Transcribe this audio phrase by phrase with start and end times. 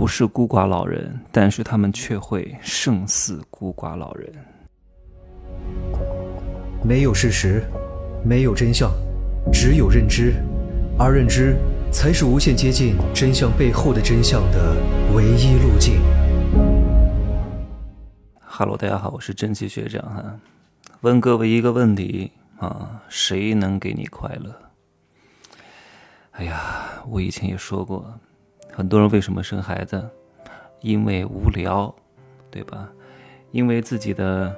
[0.00, 4.32] 不是孤寡老人，但是他们却会胜似孤寡老人。
[6.82, 7.62] 没有事实，
[8.24, 8.90] 没有真相，
[9.52, 10.32] 只有认知，
[10.98, 11.54] 而认知
[11.92, 14.74] 才是无限接近真相背后的真相的
[15.14, 16.00] 唯一路径。
[18.40, 20.40] Hello，大家好，我是真奇学长哈。
[21.02, 24.56] 问各位一个问题啊，谁能给你快乐？
[26.30, 28.18] 哎呀，我以前也说过。
[28.72, 30.08] 很多人为什么生孩子？
[30.80, 31.94] 因为无聊，
[32.50, 32.90] 对吧？
[33.50, 34.56] 因为自己的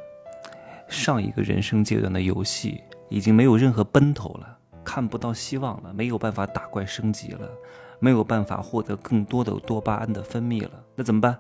[0.86, 7.50] 上一个人生阶段的游戏已经没有任何奔头了，看不到希望了，没有办法打怪升级了，
[7.98, 11.36] 没有办法获得更多的多巴胺的分泌了，那怎么办？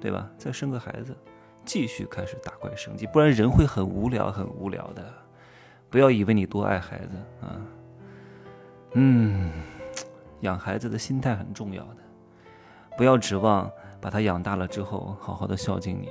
[0.00, 0.30] 对吧？
[0.38, 1.16] 再生个孩子，
[1.64, 5.12] 继续开始打怪升级，不然人会很无聊，很无聊的。
[5.90, 7.60] 不要以为你多爱孩子啊，
[8.92, 9.50] 嗯。
[10.42, 11.96] 养孩子的心态很重要的，
[12.96, 13.68] 不要指望
[14.00, 16.08] 把他养大了之后好好的孝敬你，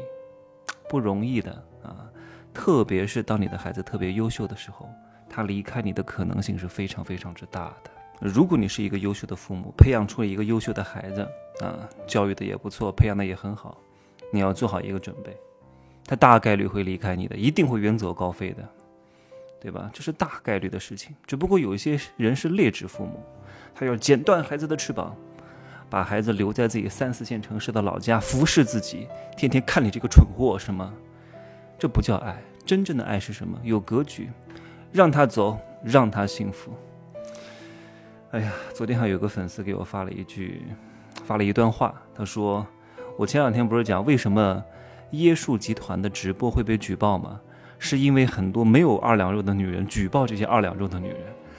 [0.89, 1.51] 不容易的
[1.83, 2.09] 啊！
[2.53, 4.89] 特别是当你的孩子特别优秀的时候，
[5.29, 7.91] 他离开你的可能性是非常非常之大的。
[8.19, 11.21] 如果你是一个优秀的父母，培养出了一个优秀的孩子
[11.61, 13.77] 啊，教育的也不错，培养的也很好，
[14.31, 15.35] 你要做好一个准备，
[16.05, 18.63] 他大概率会离开你的，一定会远走高飞的，
[19.61, 19.89] 对吧？
[19.93, 21.15] 这是大概率的事情。
[21.27, 23.23] 只不过有一些人是劣质父母。
[23.73, 25.15] 他要剪断孩子的翅膀，
[25.89, 30.93] 把孩子留在自己三四线城市的老家服侍自己，天天看你这个蠢货，是吗？
[31.79, 33.57] 这不叫爱，真正的爱是什么？
[33.63, 34.29] 有格局，
[34.91, 36.73] 让他走，让他幸福。
[38.31, 40.63] 哎呀，昨天还有个粉丝给我发了一句，
[41.23, 42.65] 发了一段话，他说
[43.17, 44.63] ：“我前两天不是讲为什么
[45.13, 47.39] 椰树集团的直播会被举报吗？
[47.81, 51.17] 是因为很多没有二两肉的女人举报这些二两肉的女人。”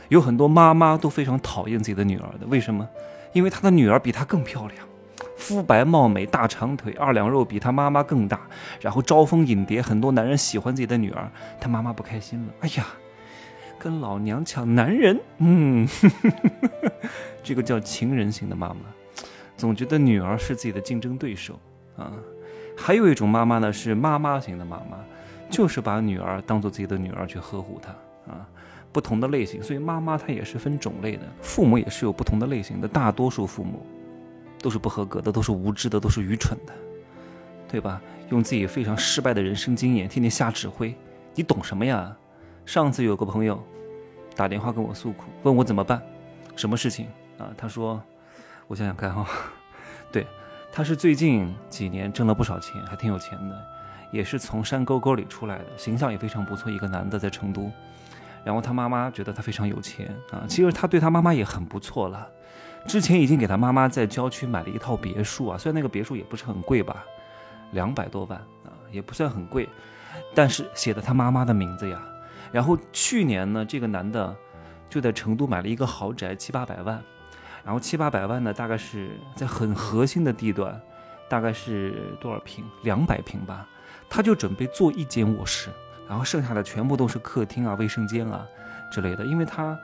[0.08, 2.86] 有很多妈妈都非常讨厌自己的女儿的，为什么？
[3.32, 4.86] 因为她的女儿比她更漂亮，
[5.38, 8.38] 肤白貌美，大长腿，二两肉比她妈妈更大，
[8.78, 12.52] 然后招蜂引蝶，很多男人喜欢自己的女儿，她妈妈不开心了。
[12.60, 12.86] 哎呀，
[13.78, 15.88] 跟老娘抢男人，嗯，
[17.42, 18.80] 这个叫情人型的妈妈，
[19.56, 21.58] 总觉得女儿是自己的竞争对手
[21.96, 22.12] 啊。
[22.76, 24.98] 还有一种妈妈呢，是妈妈型的妈妈，
[25.52, 27.90] 就是把女儿当做自己的女儿去呵护她
[28.32, 28.44] 啊。
[28.92, 32.88] 不同的类型，所以妈妈她也是分种类的，父母也是有不同的类型的。
[32.88, 33.86] 大多数父母
[34.60, 36.72] 都是不合格的，都是无知的，都是愚蠢的，
[37.68, 38.02] 对吧？
[38.28, 40.94] 用自己非常失败的人生经验，天天瞎指挥，
[41.34, 42.14] 你懂什么呀？
[42.66, 43.62] 上次有个朋友
[44.36, 46.02] 打电话跟我诉苦，问我怎么办，
[46.54, 47.06] 什么事情
[47.38, 47.48] 啊？
[47.56, 47.98] 他说，
[48.66, 49.26] 我想想看哈，
[50.12, 50.26] 对，
[50.70, 53.64] 他是最近几年挣了不少钱，还挺有钱的，
[54.12, 57.72] 也是从山沟沟里出来的，形象也非常不错，一个男的在成都。
[58.44, 62.28] 然后他妈妈觉得他非常有钱啊，其实他对他妈妈也很不错了。
[62.86, 67.04] 之前已经给他妈妈在郊区买了一套别墅啊，虽然那个别墅也不是很贵吧，
[67.70, 69.68] 两百多万啊，也不算很贵，
[70.34, 72.02] 但是写的他妈妈的名字呀。
[72.50, 74.36] 然后去年呢，这个男的
[74.90, 77.00] 就在成都买了一个豪宅，七八百万。
[77.64, 80.78] 然后七八百万呢，大概是在很核心的地段，
[81.28, 82.64] 大概是多少平？
[82.82, 83.68] 两百平吧。
[84.14, 85.70] 他就准备做一间卧室。
[86.06, 88.46] 然后剩下的全部都是客厅啊、卫生间啊
[88.90, 89.78] 之类的，因为他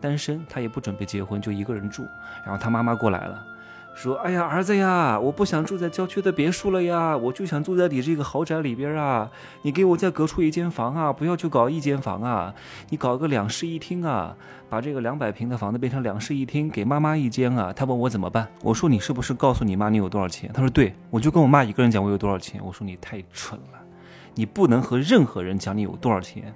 [0.00, 2.08] 单身，他也不准备结婚，就一个人住。
[2.42, 3.46] 然后他妈妈过来了，
[3.96, 9.30] 说：“哎呀，儿子呀，我不想住在郊区的别墅了呀，我就想住在你这个豪宅里边啊！
[9.62, 12.54] 你给我再隔出一间房啊，不要去搞一间房啊，
[12.90, 14.36] 你搞个两室一厅啊，
[14.68, 23.80] 把这个两百平的房子变成两室一厅，给妈妈一间啊。”他问我怎么办，我说：“你是不是告诉你妈你有多少钱？”他说：“对，我就跟我妈一个人讲我有多少钱。”我说：“你太蠢了。”
[24.36, 26.52] 你不能和任何人讲你有多少钱，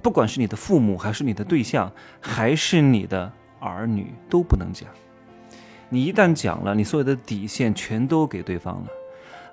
[0.00, 4.88] 不管是你的父母，还是你的对象，还是你的儿女，都不能讲。
[5.90, 8.86] 你一旦讲了，你所有的底线全都给对方了。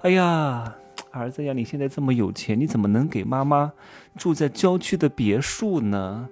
[0.04, 0.76] 哎呀，
[1.12, 3.74] 儿子呀，你现在这么有钱，你怎么能给妈妈
[4.16, 6.30] 住在郊区的别墅呢？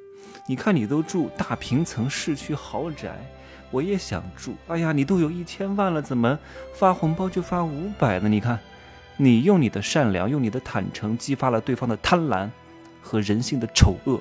[0.48, 3.16] 你看你都住大平层市区豪宅，
[3.72, 4.54] 我也想住。
[4.68, 6.38] 哎呀，你都有一千万了，怎么
[6.74, 8.30] 发红包就发五百呢？
[8.30, 8.60] 你看。
[9.18, 12.50] 你用你的善良，用你的坦诚，激发了对方的贪婪
[13.02, 14.20] 和人性的丑恶，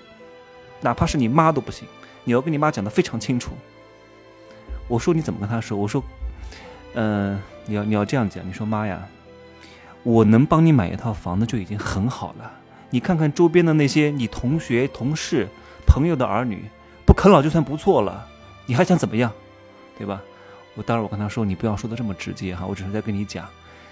[0.80, 1.84] 哪怕是你妈都不行。
[2.22, 3.50] 你要跟你妈讲的非常清楚。
[4.88, 5.76] 我说你怎么跟她说？
[5.76, 6.02] 我说，
[6.94, 8.46] 嗯，你要你要这样讲。
[8.46, 9.06] 你说妈呀，
[10.02, 12.50] 我能帮你买一套房子就已经很好了。
[12.90, 15.48] 你看看周边的那些你同学、同事、
[15.86, 16.64] 朋友的儿女，
[17.04, 18.26] 不啃老就算不错了。
[18.66, 19.32] 你还想怎么样？
[19.98, 20.20] 对吧？
[20.74, 23.46] 我当然我跟他说，你不要说的这么直接哈，我只是在跟你讲。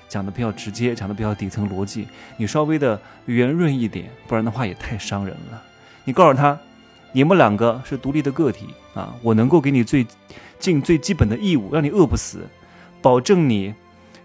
[0.08, 2.06] 讲的比较直接，讲的比较底层逻辑，
[2.36, 5.62] 你稍微的圆润一点，不然的话也太伤人了。
[6.04, 6.58] 你告诉他，
[7.12, 10.06] 你们两个是独立的个体啊，我能够给你最
[10.58, 12.48] 尽最基本的义务，让你饿不死，
[13.00, 13.74] 保证你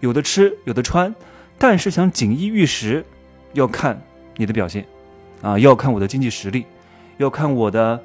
[0.00, 1.14] 有的吃有的穿，
[1.58, 3.04] 但是想锦衣玉食，
[3.52, 4.00] 要看
[4.36, 4.86] 你的表现，
[5.42, 6.64] 啊，要看我的经济实力，
[7.18, 8.02] 要看我的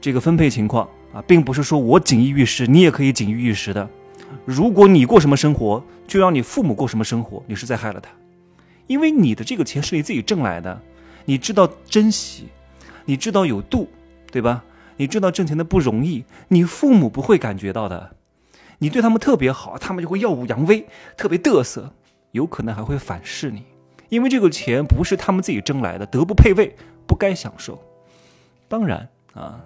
[0.00, 3.88] 这个分配情况啊，并不是说我锦衣玉食，你也可以锦衣玉食的。
[4.44, 8.10] 如果你过什么生活，就让你父母过什么生活，你是在害了他，
[8.86, 10.80] 因为你的这个钱是你自己挣来的，
[11.24, 12.48] 你知道珍惜，
[13.04, 13.88] 你知道有度，
[14.30, 14.64] 对吧？
[14.96, 18.16] 你知道挣钱的不容易，你父母不会感觉到的。
[18.78, 20.86] 你对他们特别好，他们就会耀武扬威，
[21.16, 21.92] 特别嘚瑟，
[22.32, 23.64] 有可能还会反噬你，
[24.08, 27.82] 因为这个钱不是他们自己挣来的，德不配位，不该享受。
[28.68, 29.60] 当然啊，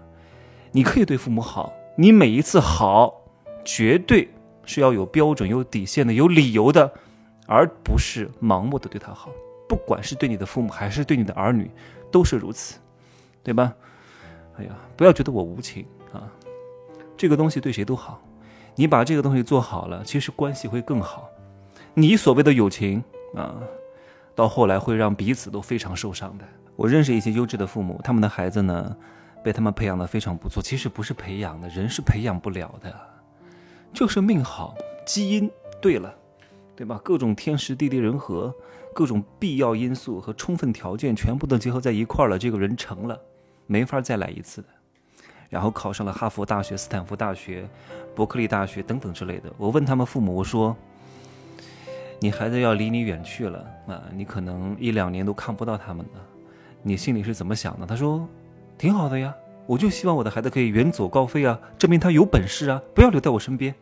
[0.72, 3.22] 你可以对父母好，你每一次好，
[3.64, 4.28] 绝对
[4.64, 6.92] 是要有标准、有底线的、有理由的，
[7.46, 9.30] 而不是盲目的对他好。
[9.68, 11.70] 不管是对你的父母，还是对你的儿女，
[12.10, 12.78] 都是如此，
[13.42, 13.74] 对吧？
[14.56, 16.30] 哎呀，不要觉得我无情啊，
[17.16, 18.20] 这个东西对谁都好。
[18.76, 21.28] 你把这个东西做好了，其实关系会更好。
[21.94, 23.02] 你所谓的友情
[23.34, 23.54] 啊，
[24.34, 26.44] 到后来会让彼此都非常受伤的。
[26.74, 28.96] 我认识一些优质的父母，他们的孩子呢，
[29.44, 30.60] 被他们培养的非常不错。
[30.60, 32.92] 其实不是培养的，人是培养不了的，
[33.92, 34.74] 就是命好，
[35.06, 35.48] 基因
[35.80, 36.12] 对了，
[36.74, 37.00] 对吧？
[37.04, 38.52] 各种天时地利人和，
[38.92, 43.20] 各种必要因素和充分条件全部都结合在一块了，这个人成了，
[43.66, 44.68] 没法再来一次的。
[45.50, 47.68] 然后考上了哈佛大学、斯坦福大学、
[48.14, 49.52] 伯克利大学等等之类的。
[49.56, 50.76] 我问他们父母，我说
[52.18, 56.20] ：“你孩子要离你远去了啊，你可能一两年都看不到他们了，
[56.82, 58.26] 你心里是怎么想的？”他说
[58.76, 59.32] ：“挺好的呀，
[59.66, 63.72] 我就希望我的孩子可以远走高飞啊，证明他有本事啊，不要留在我身边。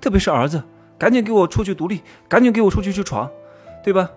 [0.00, 0.62] 特别是儿子，
[0.98, 3.30] 赶紧给我出去独立，赶紧给我出去去闯，
[3.82, 4.10] 对吧？”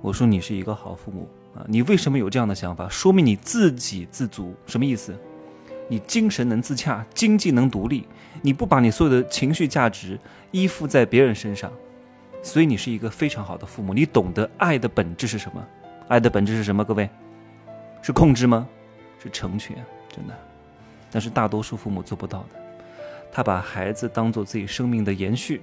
[0.00, 2.88] 我说：“你是一个好父母啊，你为什么有这样的想法？
[2.88, 5.14] 说明你自给自足，什么意思？”
[5.88, 8.08] 你精神能自洽，经济能独立，
[8.42, 10.18] 你不把你所有的情绪价值
[10.50, 11.70] 依附在别人身上，
[12.42, 13.94] 所以你是一个非常好的父母。
[13.94, 15.64] 你懂得爱的本质是什么？
[16.08, 16.84] 爱的本质是什么？
[16.84, 17.08] 各位，
[18.02, 18.66] 是控制吗？
[19.22, 19.76] 是成全，
[20.08, 20.34] 真的。
[21.12, 22.60] 但是大多数父母做不到的，
[23.30, 25.62] 他把孩子当做自己生命的延续，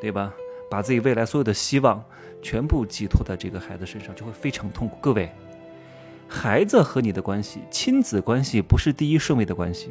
[0.00, 0.32] 对吧？
[0.70, 2.02] 把自己未来所有的希望
[2.42, 4.96] 全部寄托在这个孩子身上，就会非常痛苦。
[5.00, 5.30] 各位。
[6.30, 9.88] 孩子和你的关系，亲子关系不是第一顺位的关系，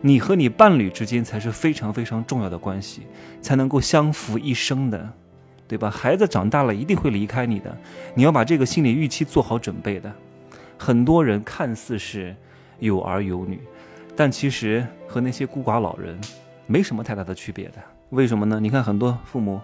[0.00, 3.02] 你和你伴侣之间才是非常非常重要的关系，
[3.42, 5.12] 才能够相扶一生的，
[5.68, 5.90] 对吧？
[5.90, 7.76] 孩子长大了一定会离开你的，
[8.14, 10.10] 你要把这个心理预期做好准备的。
[10.78, 12.34] 很多人看似是
[12.78, 13.60] 有儿有女，
[14.16, 16.18] 但其实和那些孤寡老人
[16.66, 17.74] 没什么太大的区别的。
[18.08, 18.58] 为什么呢？
[18.58, 19.60] 你看很多父母。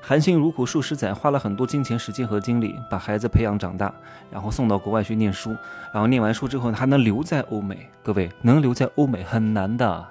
[0.00, 3.92] 含辛茹苦数十载，花了很多金钱、时间和精力，把孩子培养长大，
[4.30, 5.50] 然后送到国外去念书，
[5.92, 7.90] 然后念完书之后还能留在欧美。
[8.02, 10.08] 各位，能留在欧美很难的，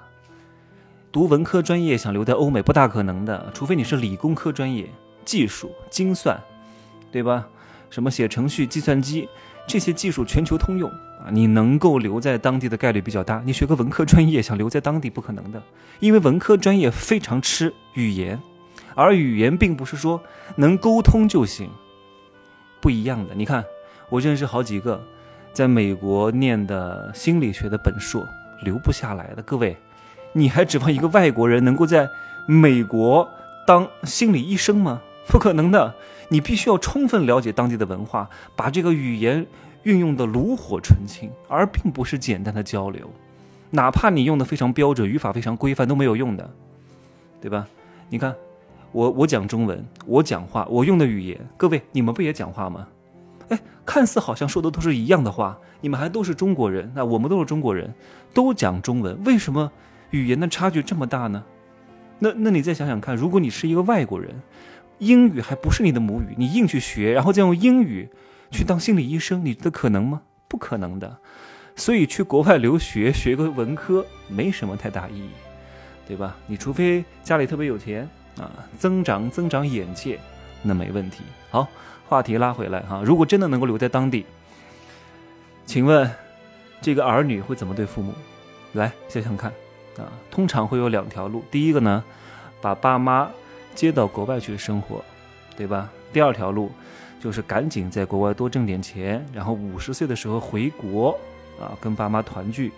[1.10, 4.88] 读文科专业想留在欧美不大可能的，除非你是理工科专业，
[5.24, 6.38] 技术、精算，
[7.10, 7.48] 对吧？
[7.90, 9.26] 什么写程序、计算机
[9.66, 13.42] 这些技术全球通用啊，你能够留在当地的概率比较大。
[13.44, 15.60] 你学个文科专业想留在当地不可能的，
[15.98, 18.38] 因为文科专业非常吃语言。
[18.98, 20.20] 而语言并不是说
[20.56, 21.70] 能沟通就行，
[22.80, 23.32] 不一样的。
[23.32, 23.64] 你看，
[24.08, 25.00] 我认识好几个
[25.52, 28.26] 在美国念的心理学的本硕
[28.64, 29.42] 留不下来的。
[29.42, 29.76] 各位，
[30.32, 32.10] 你还指望一个外国人能够在
[32.48, 33.30] 美国
[33.64, 35.00] 当心理医生吗？
[35.28, 35.94] 不可能的。
[36.30, 39.46] 你必须要充分了解当地的文化，把这个语言
[39.84, 43.08] 运用的炉火纯青，而并不是简单的交流。
[43.70, 46.50] 哪怕你用的非常标准，语法非常规范都没有用的，
[47.40, 47.64] 对吧？
[48.08, 48.34] 你看。
[48.92, 52.88] 我我讲中文，我讲话，我用的语言，各位你们不也讲话吗？
[53.48, 57.92] 哎，看似好像说的都是一样的话，你们还都是中国人，那我们都是中国人，
[58.32, 59.70] 都讲中文，为什么
[60.10, 61.44] 语言的差距这么大呢？
[62.18, 64.34] 那那你再想想看，如果你是一个外国人，
[64.98, 68.08] 英语还不是你的母语，你硬去学，然后再用英语
[68.50, 70.22] 去当心理医生，你觉得可能吗？
[70.48, 71.18] 不可能的。
[71.76, 75.30] 所以去国外留学学个文科没什么太大意义，
[76.08, 76.36] 对吧？
[76.46, 78.08] 你除非家里特别有钱。
[78.38, 80.18] 啊，增长增长眼界，
[80.62, 81.24] 那没问题。
[81.50, 81.66] 好，
[82.08, 84.24] 话题拉回来哈，如果真的能够留在当地，
[85.66, 86.08] 请问
[86.80, 88.14] 这个儿女会怎么对父母？
[88.74, 89.50] 来想想看
[89.96, 91.42] 啊，通常会有两条路。
[91.50, 92.04] 第一个呢，
[92.60, 93.28] 把爸妈
[93.74, 95.04] 接到国外去生活，
[95.56, 95.90] 对吧？
[96.12, 96.70] 第二条路
[97.20, 101.18] 就是赶紧在国外多挣点钱，然后五十岁的时候回国
[101.60, 102.72] 啊，跟爸妈团聚，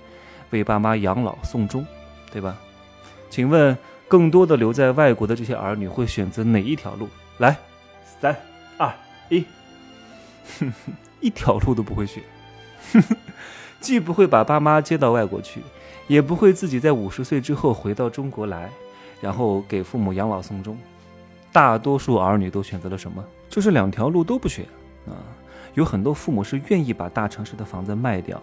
[0.51, 1.87] 为爸妈养老送终，
[2.33, 2.57] 对吧？
[3.29, 3.77] 请问？
[4.11, 7.09] 更多的留在外国的这些儿女会选择哪一条路？
[7.39, 7.57] 来，
[8.21, 8.37] 三
[8.77, 8.93] 二
[9.29, 9.45] 一，
[11.23, 12.21] 一条路都不会选，
[13.79, 15.63] 既不会把爸妈接到外国去，
[16.09, 18.69] 也不会自己在五十岁之后回到中国来，
[19.21, 20.77] 然后给父母养老送终。
[21.53, 23.25] 大多数儿女都选择了什么？
[23.49, 24.65] 就是两条路都不选
[25.07, 25.15] 啊。
[25.75, 28.43] 有很多父母是愿意把大城市的房子卖掉，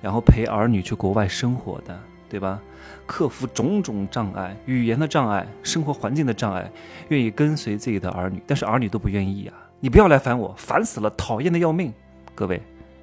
[0.00, 2.60] 然后陪儿女去国外生活的，对吧？
[3.06, 6.70] 克服种种障碍，语言的障碍，生活环境的障碍，
[7.08, 9.52] 愿意跟随自己的儿女，但是儿女都不愿意呀。
[9.80, 11.92] 你不要来烦我，烦死了，讨厌的要命。
[12.34, 12.60] 各位，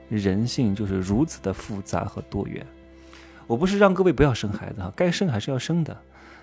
[0.10, 2.66] 人性就是如此的复杂和多元。
[3.48, 5.98] 我不是让各位不要生孩子哈，该生还是要生的，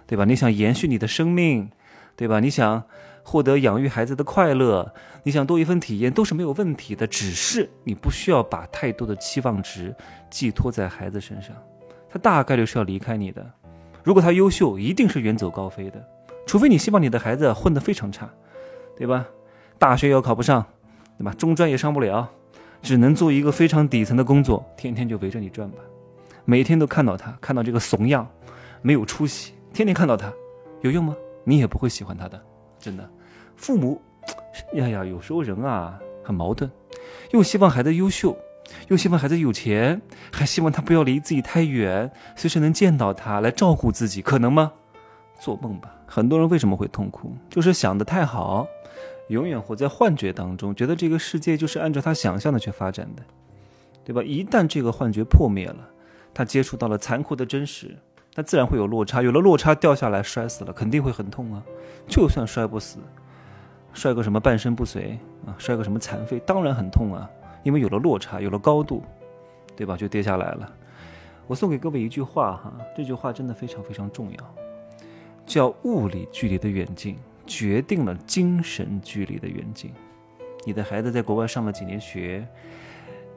[0.06, 0.24] 对吧？
[0.24, 1.70] 你想延续你的生命，
[2.16, 2.40] 对吧？
[2.40, 2.82] 你想
[3.22, 7.06] 获得养育孩子的快乐，你想多一份体验，都是没有问题的。
[7.06, 9.94] 只是你不需要把太多的期望值
[10.30, 11.54] 寄托在孩子身上，
[12.12, 13.50] 他大概率是要离开你的。
[14.04, 16.06] 如果他优秀，一定是远走高飞的，
[16.46, 18.28] 除非你希望你的孩子混得非常差，
[18.94, 19.26] 对吧？
[19.78, 20.66] 大学要考不上，
[21.16, 21.32] 对吧？
[21.38, 22.28] 中专也上不了，
[22.82, 25.78] 只能做一个非常底层的工作，天天就围着你转吧。
[26.44, 28.28] 每天都看到他，看到这个怂样，
[28.82, 30.30] 没有出息，天天看到他，
[30.82, 31.16] 有用吗？
[31.44, 32.38] 你也不会喜欢他的，
[32.78, 33.08] 真的。
[33.56, 34.02] 父母，
[34.74, 36.70] 呀呀，有时候人啊很矛盾，
[37.30, 38.36] 又希望孩子优秀，
[38.88, 40.00] 又希望孩子有钱，
[40.32, 44.72] 还希望他不要离自己太远，随时能见到他来照顾自己，可能吗？
[45.40, 45.94] 做梦吧。
[46.06, 47.34] 很多人为什么会痛苦？
[47.48, 48.66] 就是想的太好。
[49.28, 53.22] 永远活在幻觉当中，觉得这个世界就是按照他想象的去发展的，
[54.04, 54.22] 对吧？
[54.22, 55.88] 一旦这个幻觉破灭了，
[56.34, 57.96] 他接触到了残酷的真实，
[58.34, 59.22] 那自然会有落差。
[59.22, 61.62] 有了落差，掉下来摔死了，肯定会很痛啊。
[62.06, 62.98] 就算摔不死，
[63.94, 67.30] 摔个什么半身不遂啊，摔个什么残废，当然很痛啊。
[67.62, 69.02] 因为有了落差，有了高度，
[69.76, 69.96] 对吧？
[69.96, 70.72] 就跌下来了。
[71.46, 74.54] 我送给各位一句话哈，这句话真的非常非常重要，
[75.44, 77.16] 叫物理距离的远近。
[77.44, 79.92] 决定了精神距离的远近。
[80.64, 82.46] 你的孩子在国外上了几年学，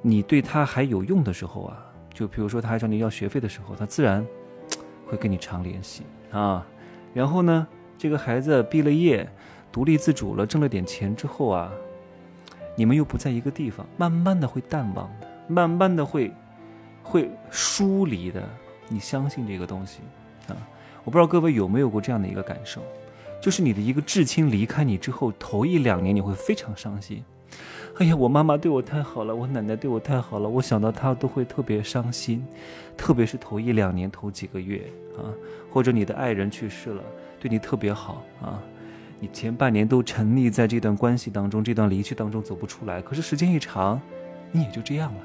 [0.04, 4.26] 你对他还有用的时候啊，就比如说他还找你要学费的时候，他自然
[5.08, 6.66] 会跟你常联系啊。
[7.16, 7.68] 然后呢，
[7.98, 9.28] 这个孩子毕了业，
[9.72, 11.72] 独立自主了，挣了点钱之后啊，
[12.76, 16.32] 你们又不在一个地方，慢慢的会淡忘的，慢慢的会
[17.02, 18.44] 会疏离的。
[18.88, 20.00] 你相信这个东西
[20.48, 20.56] 啊？
[21.04, 22.82] 我不知道各位有没有过这样的一个感受。
[23.42, 27.24] 就是你的一个至亲离开你之后，头一两年你会非常伤心。
[27.98, 32.46] 哎呀，我妈妈对我太好了，我奶奶对我太好了，我想到她都会特别伤心。
[32.98, 34.82] 特别是头一两年、头几个月
[35.18, 35.30] 啊，
[35.72, 37.04] 或者你的爱人去世了，
[37.40, 38.60] 对你特别好啊，
[39.20, 43.02] 你前半年都沉溺在这段关系当中，这段离去当中走不出来。
[43.02, 44.00] 可是时间一长，
[44.52, 45.20] 你也就这样了。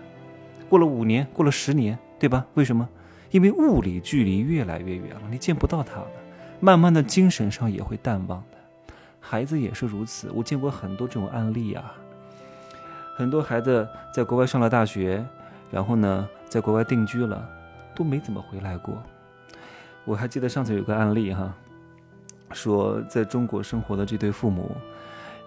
[0.69, 2.47] 过了五年，过了十年，对吧？
[2.55, 2.89] 为什么？
[3.31, 6.07] 因为物理距离越来越远了，你见不到他了。
[6.61, 10.31] 慢慢的，精神上也会淡忘的，孩子也是如此。
[10.35, 11.95] 我见过很多这种案例啊，
[13.17, 15.25] 很多孩子在国外上了大学，
[15.71, 17.49] 然后呢，在国外定居了，
[17.95, 19.03] 都没怎么回来过。
[20.05, 21.55] 我还记得上次有个案例哈，
[22.52, 24.76] 说在中国生活的这对父母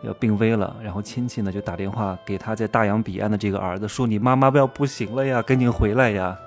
[0.01, 6.37] 要病危了，然后亲戚呢就打电话给他在大洋彼岸的这个儿子，说你妈妈不要不行了呀，赶紧回来呀。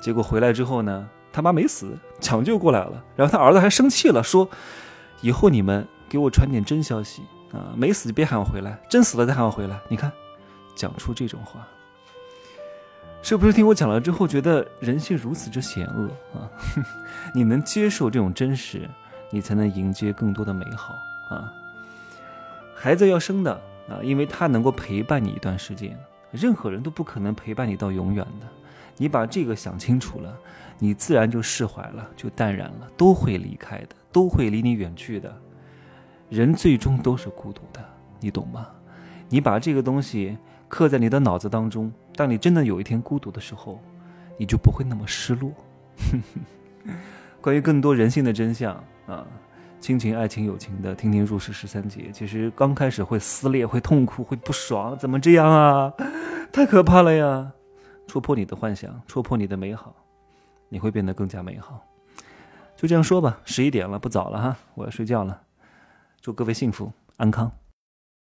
[0.00, 1.08] 结果回来之后呢？
[1.30, 3.02] 他妈没死，抢救过来了。
[3.16, 4.48] 然后他儿子还生气了，说
[5.20, 10.12] ：“以后你们给我传点真消息啊，没死就别喊我回来，真死了再喊我回来。”你看，
[10.76, 11.66] 讲出这种话，
[13.20, 16.08] 是不是听我讲了之后觉得人性如此之险恶
[16.38, 16.46] 啊？
[17.34, 18.88] 你能接受这种真实，
[19.34, 20.94] 你才能迎接更多的美好
[21.28, 21.52] 啊！
[22.72, 23.52] 孩子要生的
[23.88, 25.98] 啊，因为他能够陪伴你一段时间，
[26.30, 28.46] 任何人都不可能陪伴你到永远的。
[28.96, 30.32] 你把这个想清楚了，
[30.78, 32.88] 你自然就释怀了，就淡然了。
[32.96, 35.36] 都会离开的，都会离你远去的。
[36.30, 37.84] 人最终都是孤独的，
[38.20, 38.68] 你懂吗？
[39.28, 40.38] 你把这个东西
[40.68, 43.80] 刻在你的脑子当中，当你真的有一天孤独的时候，
[44.38, 45.50] 你就不会那么失落。
[47.42, 49.26] 关于更多人性的真相啊，
[49.80, 52.10] 亲情、爱情、友情的，听听入世十三节。
[52.12, 55.92] 其实刚开始会撕裂，会痛苦，会不爽，怎么这样啊？
[56.52, 57.52] 太可怕了呀！
[58.06, 59.94] 戳破你的幻想，戳破你的美好，
[60.68, 61.84] 你会变得更加美好。
[62.76, 65.42] 就这样说吧，十一点了，不早了哈，我要睡觉了。
[66.20, 67.50] 祝各位幸福安康。